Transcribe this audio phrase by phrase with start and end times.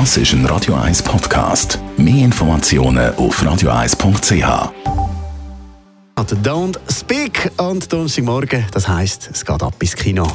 [0.00, 1.78] Das ist ein Radio 1 Podcast.
[1.96, 4.72] Mehr Informationen auf radio1.ch.
[6.42, 10.26] Don't Speak und Donnerstagmorgen, das heisst, es geht ab ins Kino.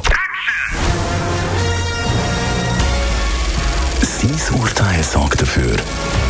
[4.00, 5.76] Sein Urteil sorgt dafür,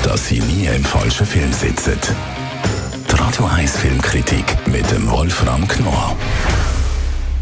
[0.03, 1.97] dass Sie nie im falschen Film sitzen.
[3.09, 6.17] Die Radio 1 Filmkritik mit dem Wolfram Knorr.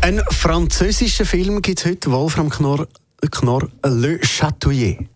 [0.03, 2.87] Ein französischer Film gibt es heute, Wolfram Knorr,
[3.31, 5.09] Knorr Le Chatouillet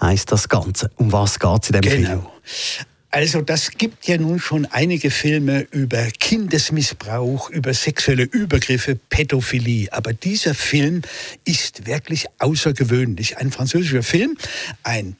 [0.00, 0.90] heißt das Ganze.
[0.96, 2.08] Um was geht es in dem genau.
[2.08, 2.26] Film?
[3.12, 9.92] Also das gibt ja nun schon einige Filme über Kindesmissbrauch, über sexuelle Übergriffe, Pädophilie.
[9.92, 11.02] Aber dieser Film
[11.44, 13.38] ist wirklich außergewöhnlich.
[13.38, 14.38] Ein französischer Film,
[14.84, 15.16] ein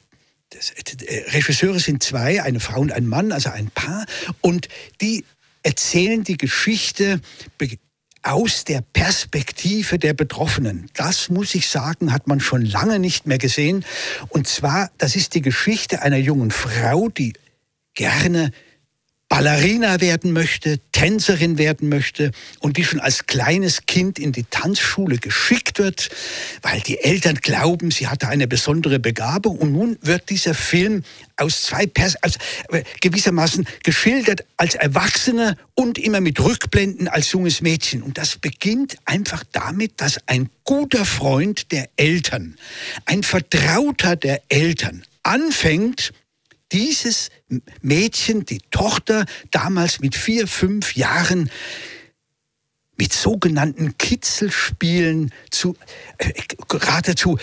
[0.51, 4.05] das, äh, Regisseure sind zwei, eine Frau und ein Mann, also ein Paar,
[4.41, 4.67] und
[4.99, 5.25] die
[5.63, 7.21] erzählen die Geschichte
[8.23, 10.89] aus der Perspektive der Betroffenen.
[10.93, 13.83] Das muss ich sagen, hat man schon lange nicht mehr gesehen.
[14.29, 17.33] Und zwar, das ist die Geschichte einer jungen Frau, die
[17.93, 18.51] gerne
[19.31, 25.19] Ballerina werden möchte, Tänzerin werden möchte und die schon als kleines Kind in die Tanzschule
[25.19, 26.09] geschickt wird,
[26.61, 29.57] weil die Eltern glauben, sie hatte eine besondere Begabung.
[29.57, 31.03] Und nun wird dieser Film
[31.37, 32.37] aus zwei Pers also
[32.99, 38.03] gewissermaßen geschildert als Erwachsene und immer mit Rückblenden als junges Mädchen.
[38.03, 42.57] Und das beginnt einfach damit, dass ein guter Freund der Eltern,
[43.05, 46.11] ein Vertrauter der Eltern anfängt,
[46.71, 47.29] dieses
[47.81, 51.49] Mädchen, die Tochter, damals mit vier, fünf Jahren,
[52.97, 55.75] mit sogenannten Kitzelspielen zu,
[56.19, 56.31] äh,
[56.67, 57.39] geradezu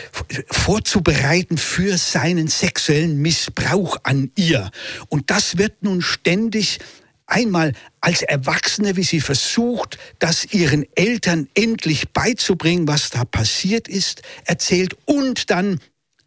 [0.49, 4.71] vorzubereiten für seinen sexuellen Missbrauch an ihr.
[5.09, 6.79] Und das wird nun ständig
[7.27, 14.23] einmal als Erwachsene, wie sie versucht, das ihren Eltern endlich beizubringen, was da passiert ist,
[14.45, 15.81] erzählt und dann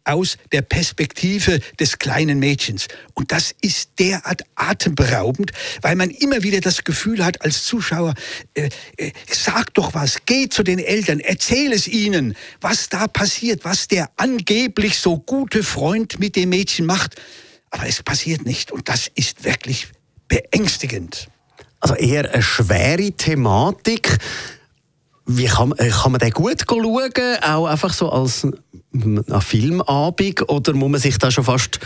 [0.04, 2.88] aus der Perspektive des kleinen Mädchens.
[3.14, 8.14] Und das ist derart atemberaubend, weil man immer wieder das Gefühl hat als Zuschauer,
[8.54, 13.64] äh, äh, sag doch was, geh zu den Eltern, erzähl es ihnen, was da passiert,
[13.64, 17.20] was der angeblich so gute Freund mit dem Mädchen macht.
[17.70, 19.88] Aber es passiert nicht und das ist wirklich
[20.28, 21.28] beängstigend.
[21.80, 24.18] Also eher eine schwere Thematik.
[25.26, 27.12] Wie kann, äh, kann man den gut schauen?
[27.42, 28.46] Auch einfach so als
[28.92, 30.48] eine Filmabend?
[30.48, 31.78] Oder muss man sich da schon fast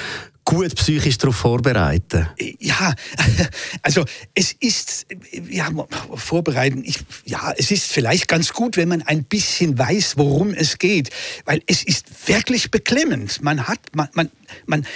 [0.44, 2.28] gut psychisch darauf vorbereiten?
[2.58, 2.94] Ja,
[3.82, 4.04] also
[4.34, 5.06] es ist,
[5.50, 5.68] ja,
[6.14, 10.78] vorbereiten, ich, ja, es ist vielleicht ganz gut, wenn man ein bisschen weiß, worum es
[10.78, 11.10] geht,
[11.44, 13.42] weil es ist wirklich beklemmend.
[13.42, 14.30] Man hat, man, man,
[14.66, 14.86] man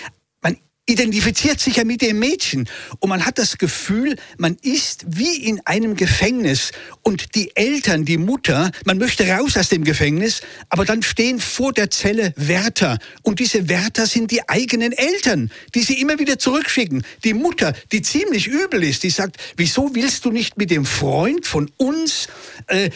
[0.90, 2.68] identifiziert sich ja mit dem Mädchen
[2.98, 8.18] und man hat das Gefühl, man ist wie in einem Gefängnis und die Eltern, die
[8.18, 13.38] Mutter, man möchte raus aus dem Gefängnis, aber dann stehen vor der Zelle Wärter und
[13.38, 17.04] diese Wärter sind die eigenen Eltern, die sie immer wieder zurückschicken.
[17.24, 21.46] Die Mutter, die ziemlich übel ist, die sagt, wieso willst du nicht mit dem Freund
[21.46, 22.28] von uns
[22.66, 22.90] äh,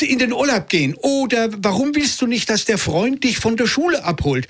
[0.00, 0.94] in den Urlaub gehen?
[0.94, 4.48] Oder warum willst du nicht, dass der Freund dich von der Schule abholt?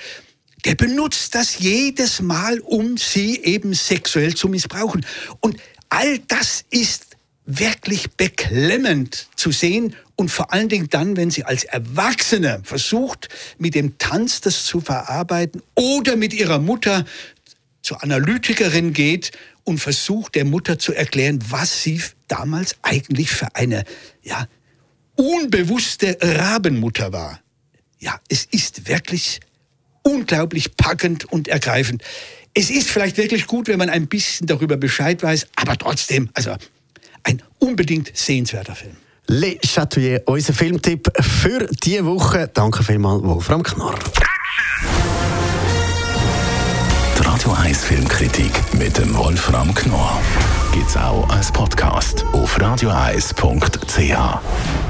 [0.65, 5.05] Der benutzt das jedes Mal, um sie eben sexuell zu missbrauchen.
[5.41, 5.57] Und
[5.89, 7.07] all das ist
[7.47, 13.29] wirklich beklemmend zu sehen und vor allen Dingen dann, wenn sie als Erwachsene versucht,
[13.59, 17.05] mit dem Tanz das zu verarbeiten oder mit ihrer Mutter
[17.83, 19.33] zur Analytikerin geht
[19.65, 23.85] und versucht, der Mutter zu erklären, was sie damals eigentlich für eine,
[24.23, 24.47] ja,
[25.17, 27.41] unbewusste Rabenmutter war.
[27.99, 29.41] Ja, es ist wirklich
[30.11, 32.03] unglaublich packend und ergreifend.
[32.53, 36.57] Es ist vielleicht wirklich gut, wenn man ein bisschen darüber Bescheid weiß, aber trotzdem, also
[37.23, 38.97] ein unbedingt sehenswerter Film.
[39.29, 42.51] Le Chatouillet, unser Filmtipp für diese Woche.
[42.53, 43.95] Danke vielmals, Wolfram Knorr.
[47.17, 50.21] Die Radio 1 Filmkritik mit dem Wolfram Knorr
[50.73, 54.90] gibt es auch als Podcast auf radioeis.ch.